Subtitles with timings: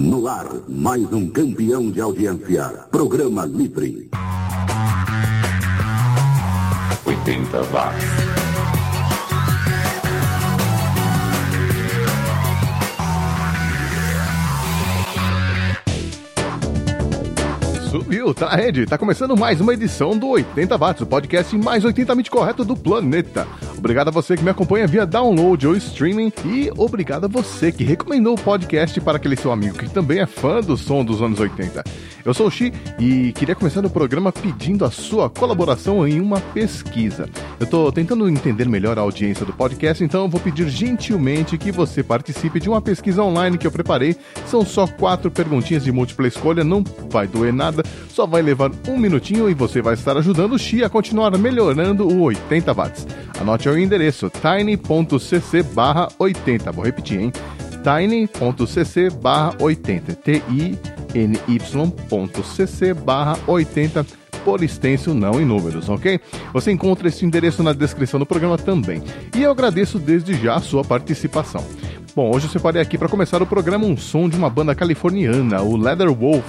[0.00, 2.86] No ar, mais um campeão de audiência.
[2.90, 4.08] Programa Livre.
[7.04, 8.40] 80 watts.
[17.90, 18.86] Subiu, tá, Ed?
[18.86, 23.46] Tá começando mais uma edição do 80 Watts, o podcast mais 80mente correto do planeta.
[23.80, 27.82] Obrigado a você que me acompanha via download ou streaming e obrigado a você que
[27.82, 31.40] recomendou o podcast para aquele seu amigo que também é fã do som dos anos
[31.40, 31.82] 80.
[32.22, 36.38] Eu sou o Xi e queria começar o programa pedindo a sua colaboração em uma
[36.38, 37.26] pesquisa.
[37.58, 42.02] Eu tô tentando entender melhor a audiência do podcast, então vou pedir gentilmente que você
[42.02, 44.14] participe de uma pesquisa online que eu preparei.
[44.46, 48.98] São só quatro perguntinhas de múltipla escolha, não vai doer nada, só vai levar um
[48.98, 53.06] minutinho e você vai estar ajudando o Xi a continuar melhorando o 80 watts.
[53.40, 56.72] Anote o endereço tiny.cc barra 80.
[56.72, 57.32] Vou repetir, hein?
[57.82, 60.14] tiny.cc barra 80.
[60.14, 60.54] T-I-N-Y.cc
[62.94, 64.06] barra 80
[64.44, 66.18] por extenso, não em números, ok?
[66.52, 69.02] Você encontra esse endereço na descrição do programa também.
[69.36, 71.64] E eu agradeço desde já a sua participação.
[72.14, 75.62] Bom, hoje eu separei aqui para começar o programa um som de uma banda californiana,
[75.62, 76.44] o Leather Wolf,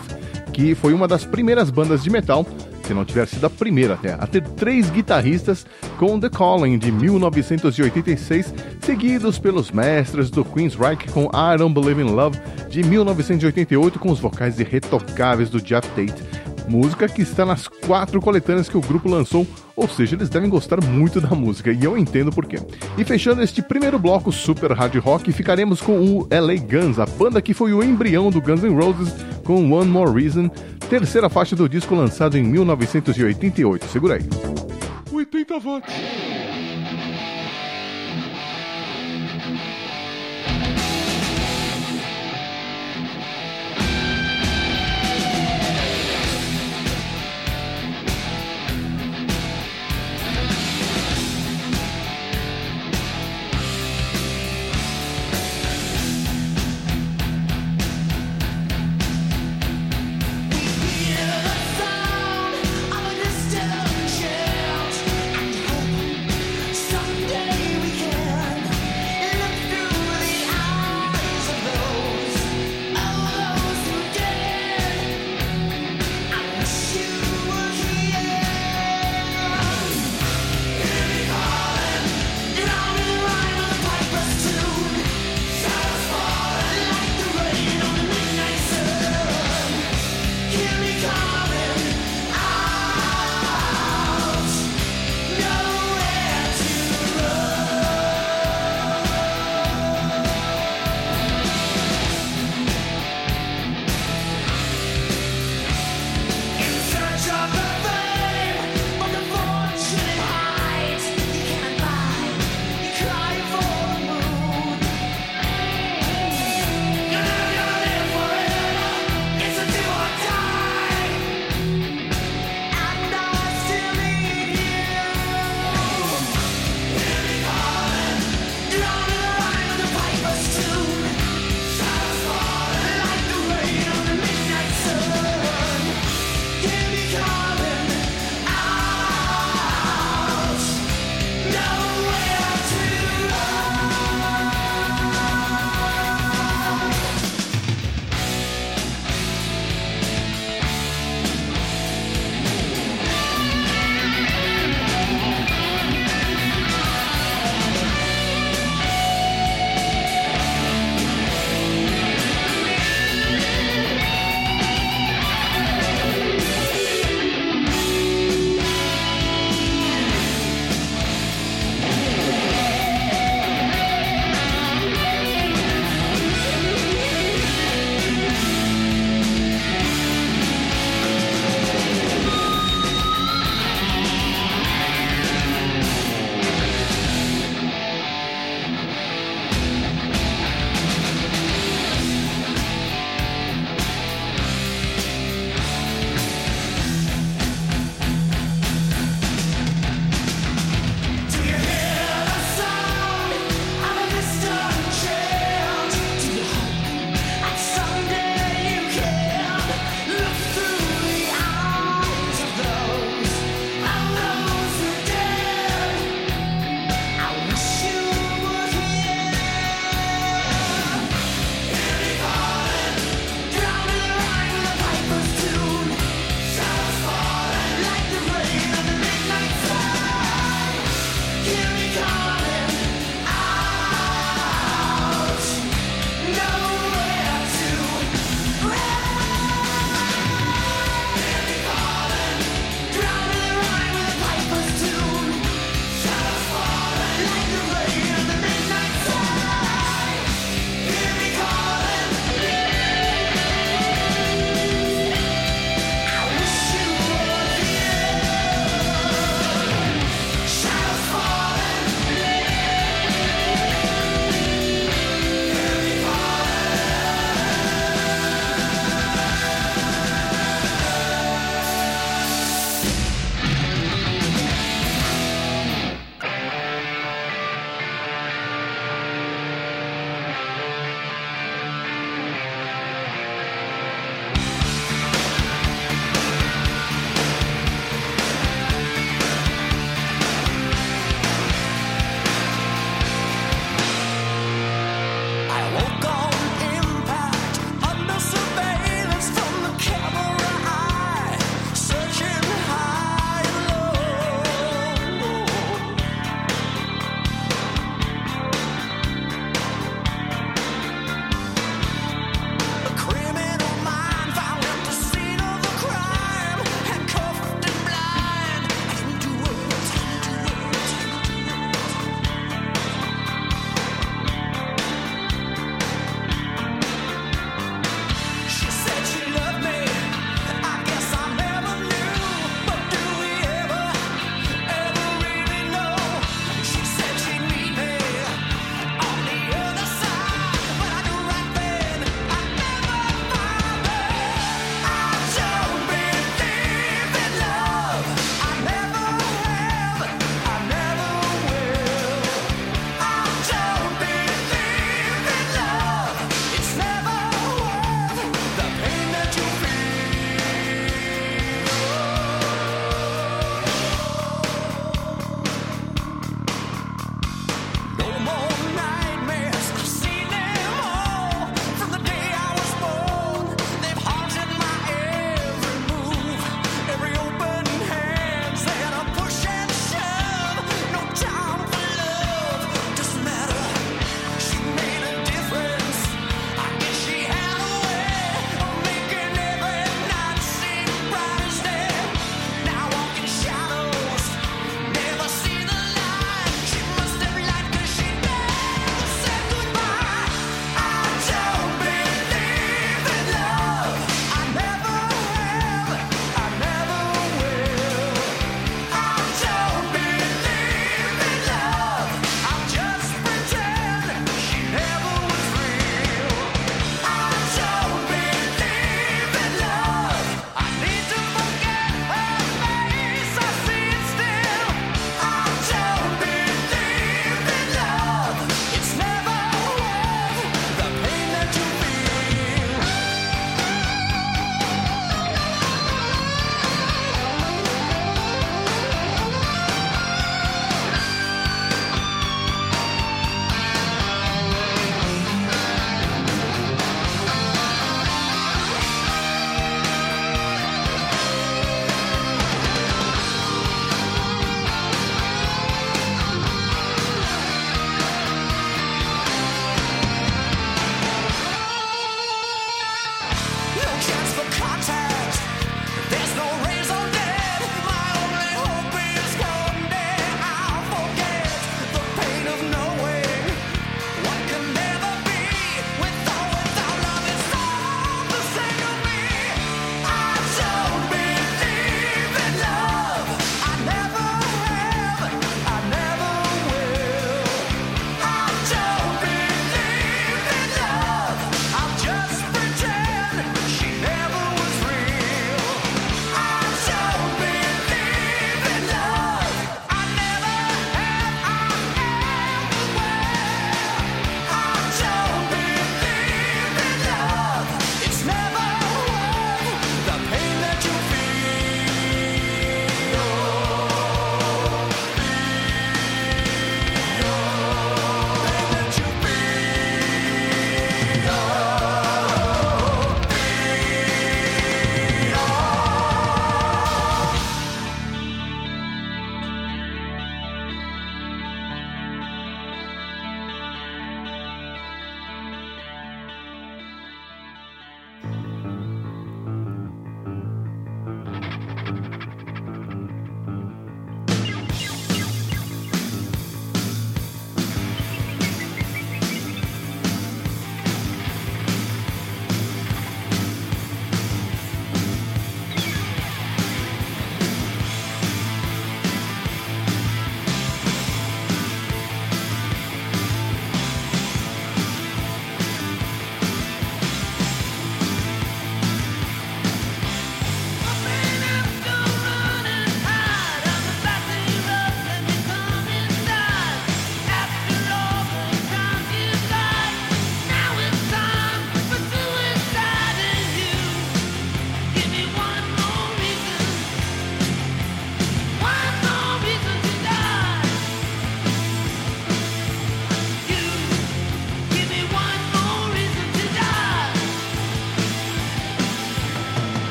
[0.51, 2.45] que foi uma das primeiras bandas de metal
[2.91, 5.65] se não tiver sido a primeira até, a ter três guitarristas
[5.97, 12.11] com The Calling de 1986, seguidos pelos mestres do Queensryche com I Don't Believe in
[12.11, 12.37] Love
[12.69, 16.21] de 1988 com os vocais irretocáveis do Jeff Tate
[16.67, 19.45] música que está nas quatro coletâneas que o grupo lançou,
[19.75, 22.57] ou seja, eles devem gostar muito da música, e eu entendo porquê.
[22.97, 27.41] E fechando este primeiro bloco super hard rock, ficaremos com o LA Guns, a banda
[27.41, 30.49] que foi o embrião do Guns N' Roses com One More Reason,
[30.89, 33.85] terceira faixa do disco lançado em 1988.
[33.87, 34.23] Segura aí.
[35.11, 36.30] 80 watts.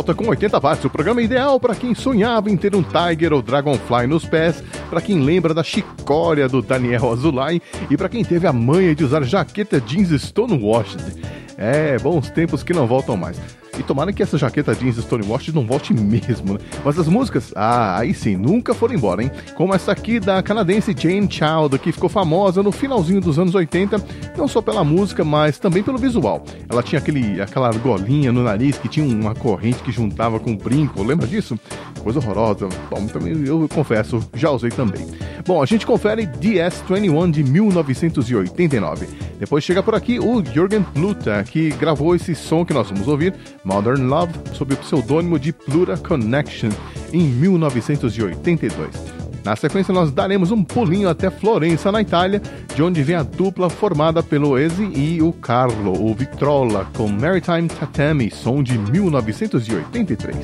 [0.00, 3.42] Volta com 80 watts, o programa ideal para quem sonhava em ter um Tiger ou
[3.42, 8.46] Dragonfly nos pés, para quem lembra da chicória do Daniel Azulay e para quem teve
[8.46, 11.22] a manha de usar jaqueta jeans Stonewashed.
[11.58, 13.38] É, bons tempos que não voltam mais.
[13.78, 16.60] E tomara que essa jaqueta jeans Stonewashed não volte mesmo, né?
[16.84, 19.30] Mas as músicas, ah, aí sim, nunca foram embora, hein?
[19.54, 24.02] Como essa aqui da canadense Jane Child, que ficou famosa no finalzinho dos anos 80,
[24.36, 26.44] não só pela música, mas também pelo visual.
[26.68, 30.56] Ela tinha aquele, aquela argolinha no nariz que tinha uma corrente que juntava com um
[30.56, 31.58] brinco, lembra disso?
[32.02, 32.68] Coisa horrorosa.
[32.90, 35.06] Bom, também eu confesso, já usei também.
[35.46, 39.08] Bom, a gente confere DS21 de 1989.
[39.38, 43.34] Depois chega por aqui o Jürgen Pluta, que gravou esse som que nós vamos ouvir,
[43.64, 46.70] Modern Love, sob o pseudônimo de Pluta Connection,
[47.12, 49.20] em 1982.
[49.44, 52.42] Na sequência, nós daremos um pulinho até Florença, na Itália,
[52.74, 57.68] de onde vem a dupla formada pelo Ezi e o Carlo, o Vitrola, com Maritime
[57.68, 60.36] Tatami, som de 1983.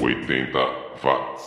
[0.00, 0.58] 80
[1.02, 1.37] watts.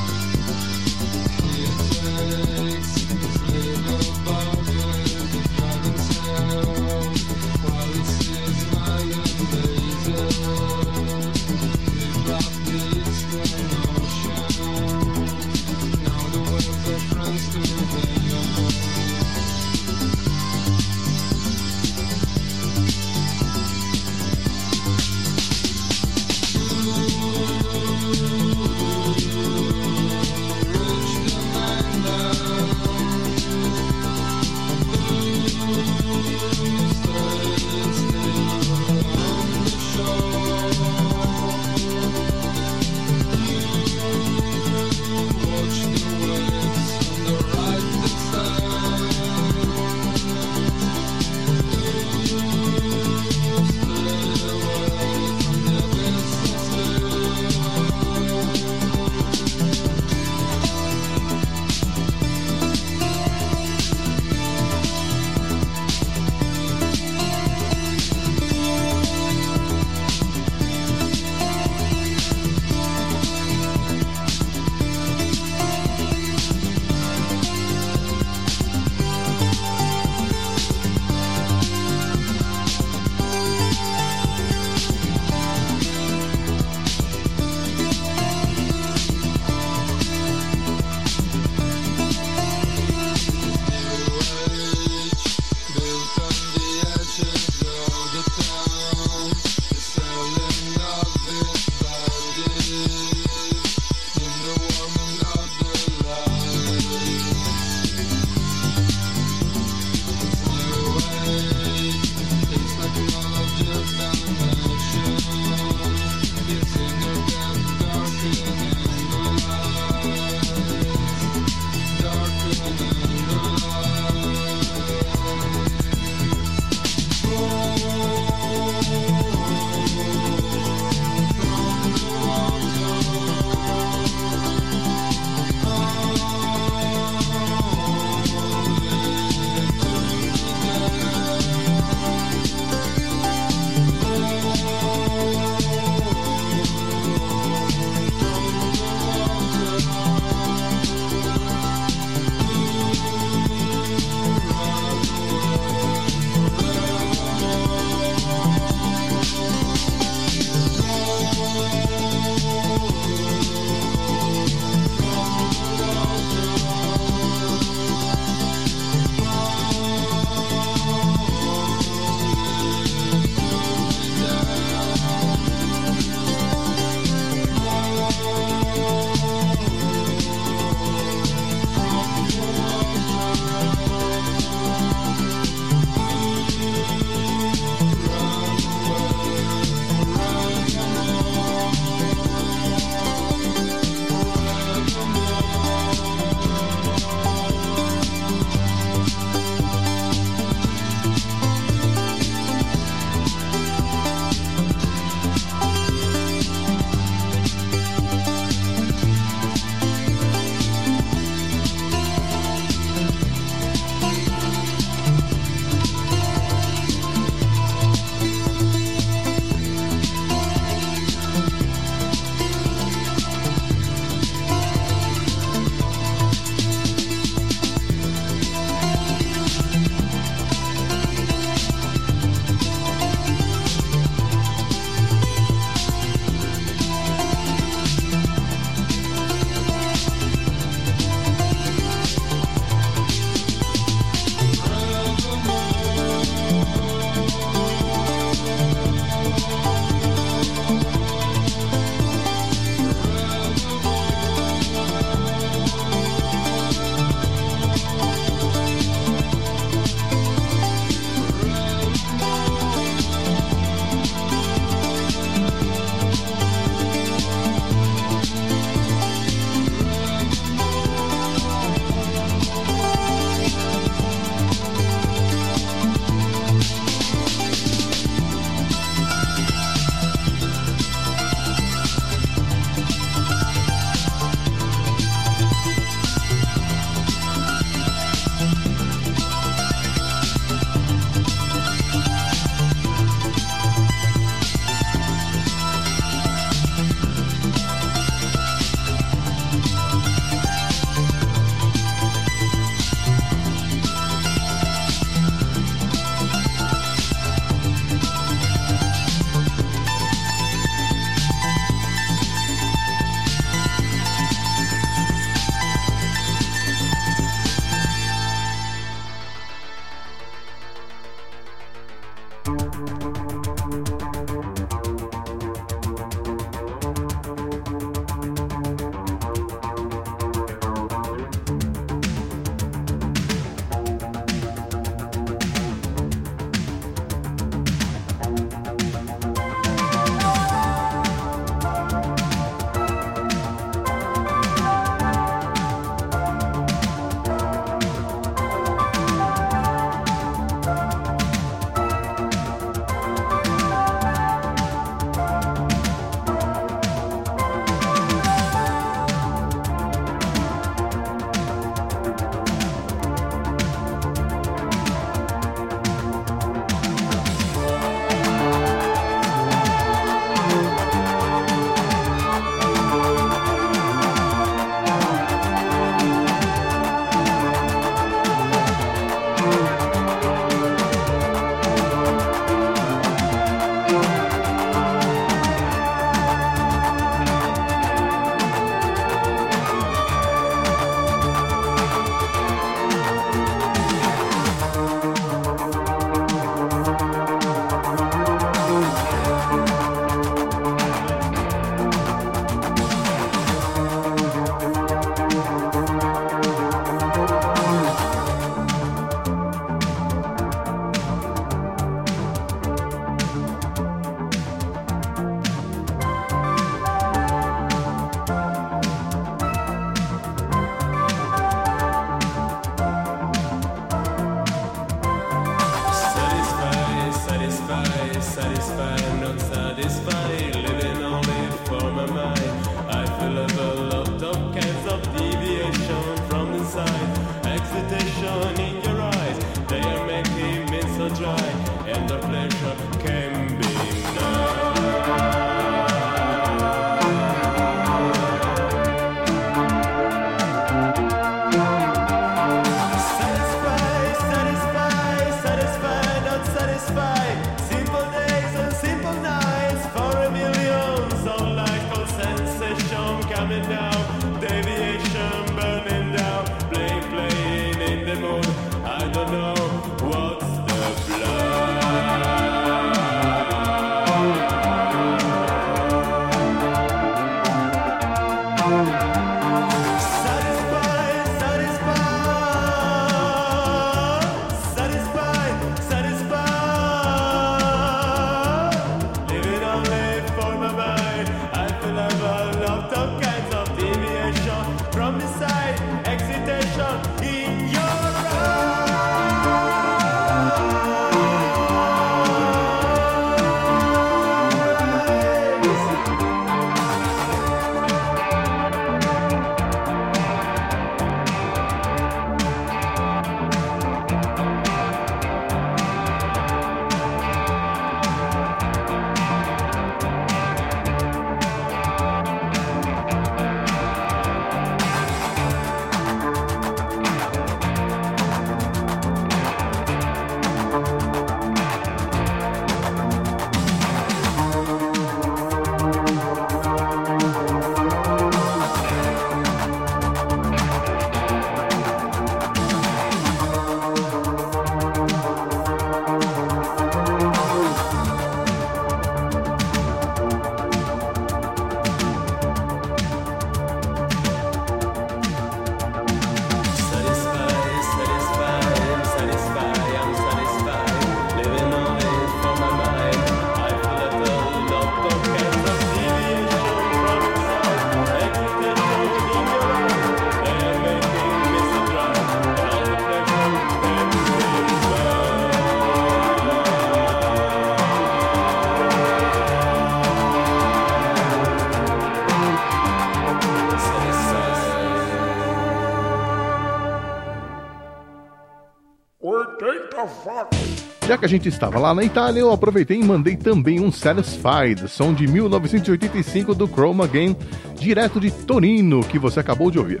[591.08, 594.86] Já que a gente estava lá na Itália, eu aproveitei e mandei também um Satisfied,
[594.90, 597.34] som de 1985 do Chroma Game,
[597.80, 600.00] direto de Torino, que você acabou de ouvir.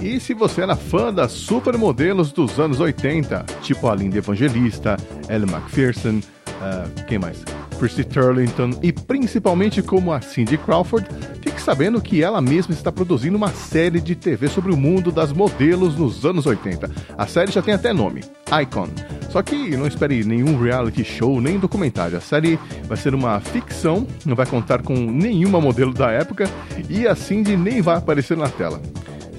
[0.00, 4.96] E se você era fã das supermodelos dos anos 80, tipo a Linda Evangelista,
[5.28, 6.20] Ellen McPherson,
[6.62, 7.42] ah, quem mais?
[7.74, 11.06] Christy Turlington e principalmente como a Cindy Crawford,
[11.40, 15.32] fique sabendo que ela mesma está produzindo uma série de TV sobre o mundo das
[15.32, 16.90] modelos nos anos 80.
[17.16, 18.22] A série já tem até nome,
[18.62, 18.88] Icon.
[19.30, 22.16] Só que não espere nenhum reality show nem documentário.
[22.16, 26.48] A série vai ser uma ficção, não vai contar com nenhuma modelo da época
[26.88, 28.80] e a Cindy nem vai aparecer na tela.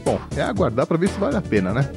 [0.03, 1.89] Bom, é aguardar para ver se vale a pena, né?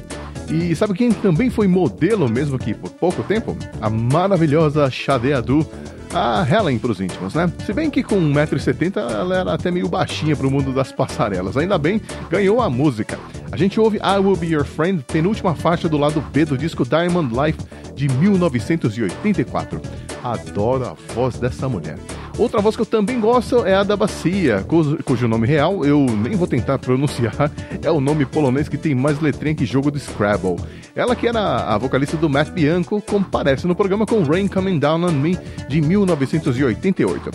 [0.49, 3.55] E sabe quem também foi modelo mesmo que por pouco tempo?
[3.79, 5.67] A maravilhosa Xade Adu,
[6.13, 7.51] a Helen pros íntimos, né?
[7.65, 11.57] Se bem que com 1,70m ela era até meio baixinha pro mundo das passarelas.
[11.57, 13.19] Ainda bem, ganhou a música.
[13.51, 16.85] A gente ouve I Will Be Your Friend, penúltima faixa do lado B do disco
[16.85, 17.59] Diamond Life
[17.95, 19.81] de 1984.
[20.23, 21.97] Adoro a voz dessa mulher.
[22.39, 24.65] Outra voz que eu também gosto é a da Bacia,
[25.03, 27.51] cujo, nome real eu nem vou tentar pronunciar,
[27.83, 30.55] é o nome polonês que tem mais letrinha que jogo do Scrabble.
[30.95, 35.03] Ela que era a vocalista do Matt Bianco, comparece no programa com Rain Coming Down
[35.03, 35.37] on Me
[35.67, 37.29] de 1988.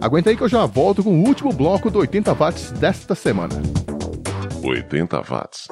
[0.00, 3.54] Aguenta aí que eu já volto com o último bloco do 80 watts desta semana.
[4.64, 5.68] 80 watts.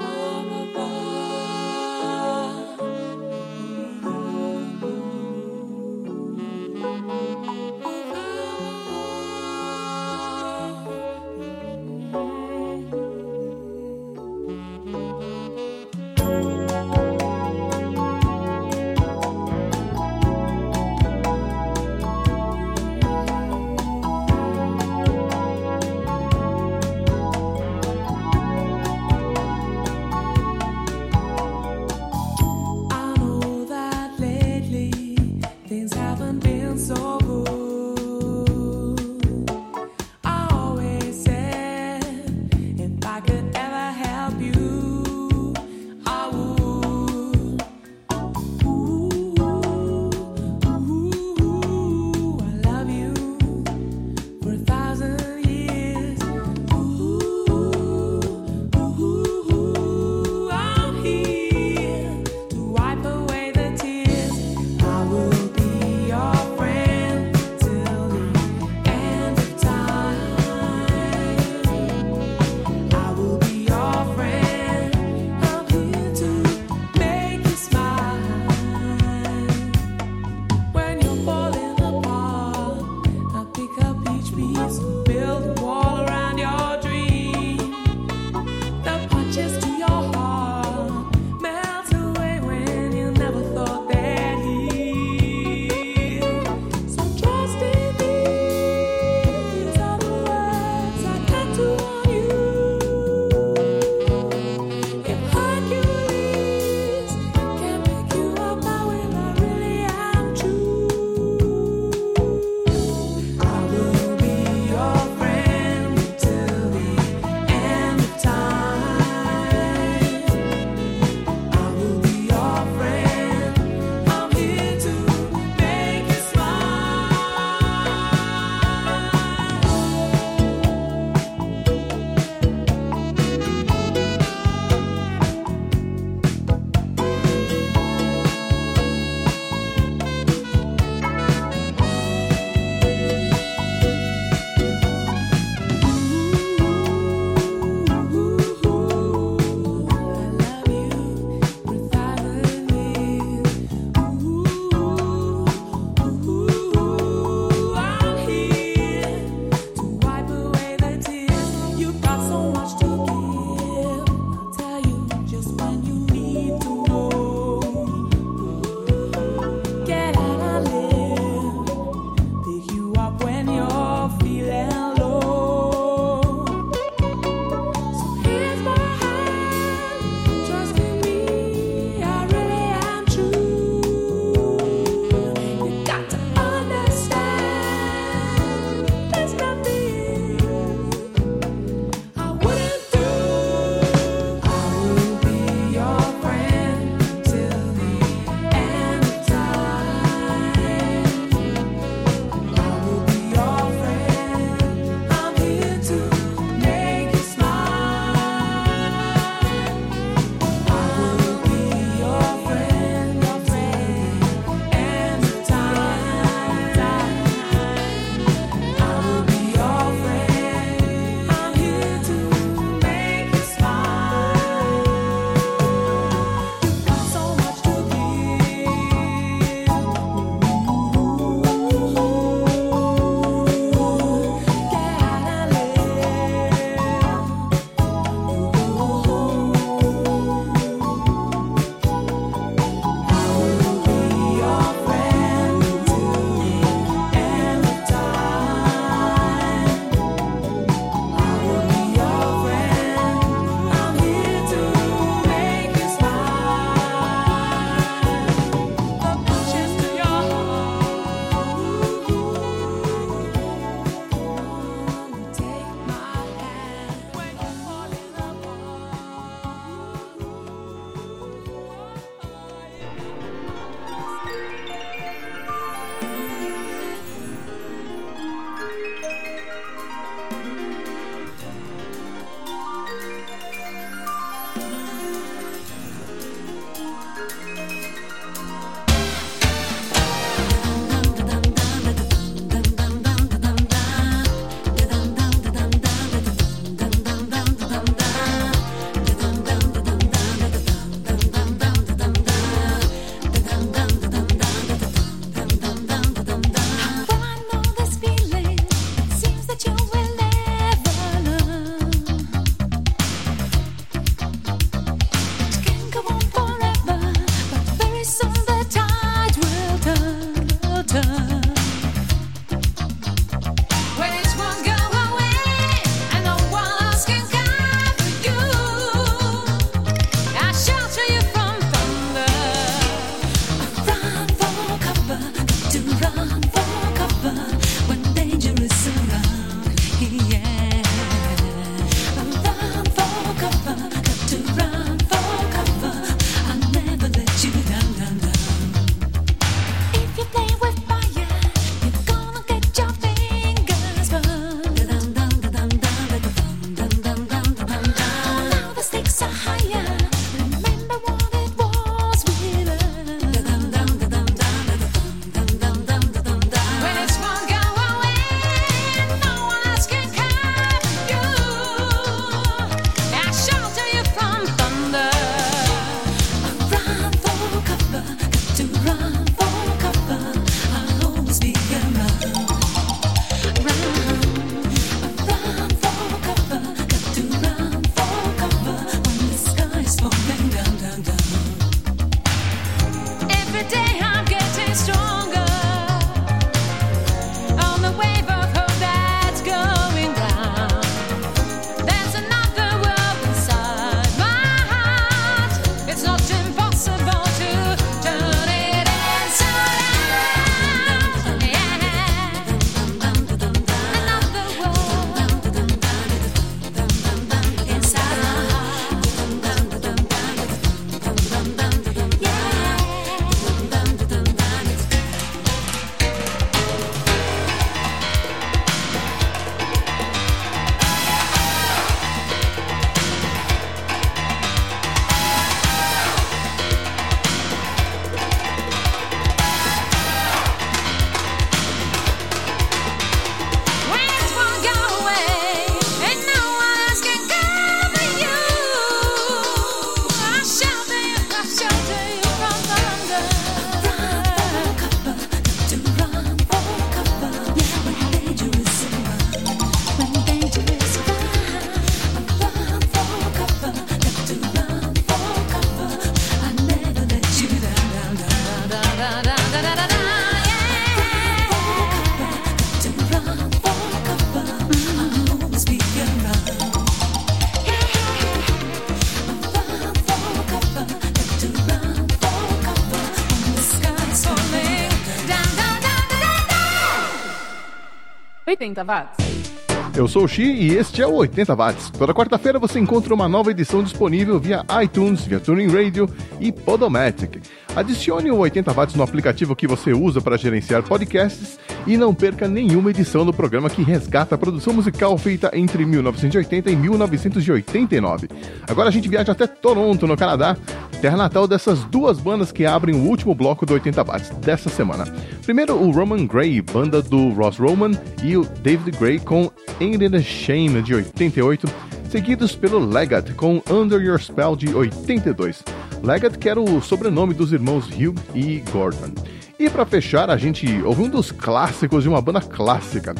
[488.66, 489.56] 80 watts.
[489.96, 491.88] Eu sou o Xi e este é o 80 Watts.
[491.90, 496.06] Toda quarta-feira você encontra uma nova edição disponível via iTunes, via Tuning Radio
[496.38, 497.42] e Podomatic.
[497.74, 502.46] Adicione o 80 Watts no aplicativo que você usa para gerenciar podcasts e não perca
[502.46, 508.28] nenhuma edição do programa que resgata a produção musical feita entre 1980 e 1989.
[508.68, 510.58] Agora a gente viaja até Toronto, no Canadá,
[511.07, 515.04] terra natal dessas duas bandas que abrem o último bloco do 80 Watts dessa semana.
[515.44, 517.92] Primeiro, o Roman Gray, banda do Ross Roman,
[518.24, 519.48] e o David Gray com
[519.80, 521.68] Ain't It a Shame, de 88,
[522.11, 525.62] seguidos pelo Leggett com Under Your Spell, de 82.
[526.02, 529.14] Leggett que era o sobrenome dos irmãos Hugh e Gordon.
[529.61, 533.14] E para fechar, a gente ouve um dos clássicos de uma banda clássica.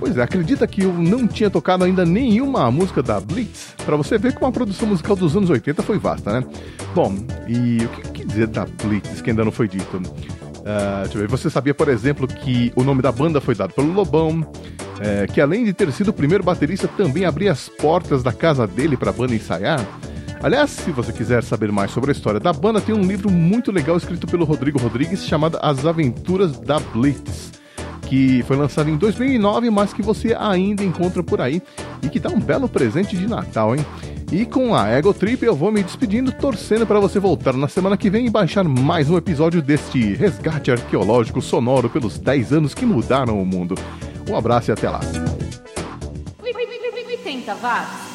[0.00, 3.74] Pois é, acredita que eu não tinha tocado ainda nenhuma música da Blitz?
[3.84, 6.46] Para você ver como a produção musical dos anos 80 foi vasta, né?
[6.94, 7.14] Bom,
[7.46, 10.00] e o que, dizer da Blitz que ainda não foi dito?
[11.12, 14.50] Eu ver, você sabia, por exemplo, que o nome da banda foi dado pelo Lobão,
[15.00, 18.66] é, que além de ter sido o primeiro baterista, também abria as portas da casa
[18.66, 19.84] dele para a banda ensaiar?
[20.42, 23.70] Aliás, se você quiser saber mais sobre a história da banda, tem um livro muito
[23.70, 27.59] legal escrito pelo Rodrigo Rodrigues chamado As Aventuras da Blitz
[28.10, 31.62] que foi lançado em 2009, mas que você ainda encontra por aí
[32.02, 33.86] e que dá um belo presente de Natal, hein?
[34.32, 37.96] E com a Ego Trip eu vou me despedindo, torcendo para você voltar na semana
[37.96, 42.84] que vem e baixar mais um episódio deste resgate arqueológico sonoro pelos 10 anos que
[42.84, 43.76] mudaram o mundo.
[44.28, 45.00] Um abraço e até lá.
[47.30, 48.09] 80 watts.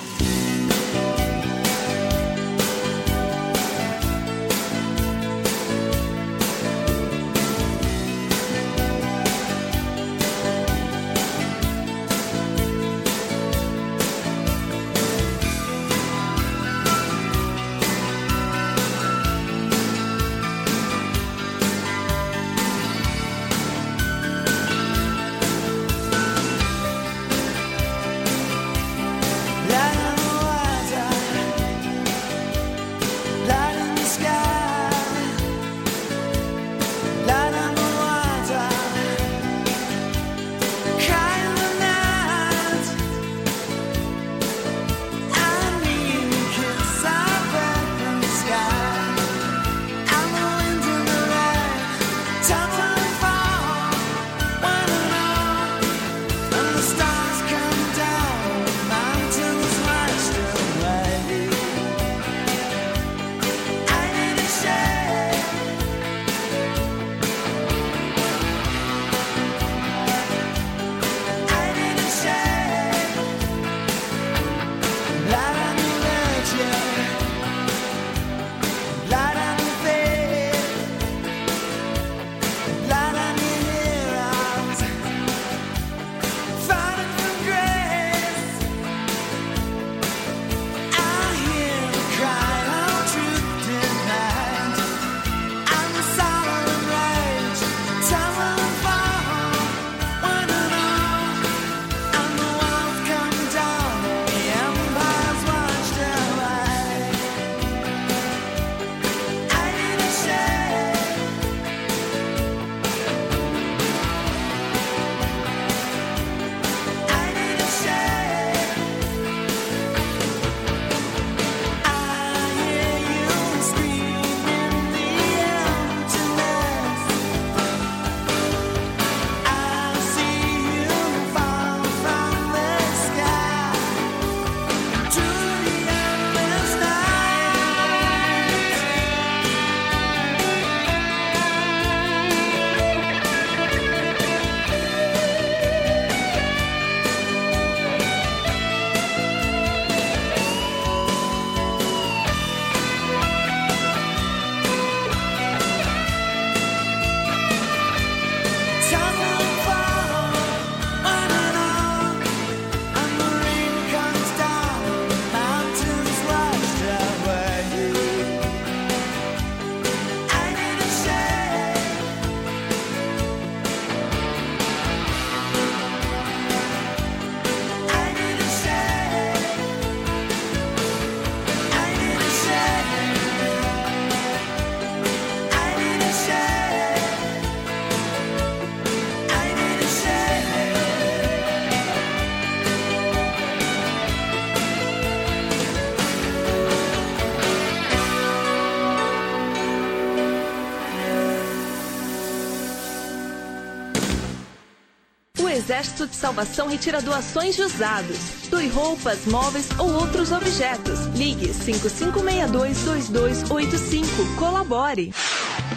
[205.95, 208.17] Exército de Salvação retira doações de usados.
[208.49, 211.05] Doe roupas, móveis ou outros objetos.
[211.15, 214.35] Ligue 5562-2285.
[214.37, 215.13] Colabore.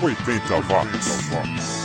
[0.02, 1.77] 80 watts.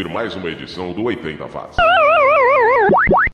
[0.00, 1.76] Ouvir mais uma edição do 80 Watts.